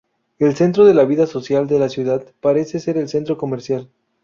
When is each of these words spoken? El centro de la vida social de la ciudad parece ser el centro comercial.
El 0.39 0.55
centro 0.55 0.83
de 0.83 0.95
la 0.95 1.05
vida 1.05 1.27
social 1.27 1.67
de 1.67 1.77
la 1.77 1.87
ciudad 1.87 2.23
parece 2.39 2.79
ser 2.79 2.97
el 2.97 3.07
centro 3.07 3.37
comercial. 3.37 3.91